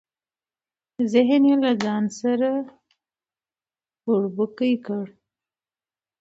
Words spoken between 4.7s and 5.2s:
کړ.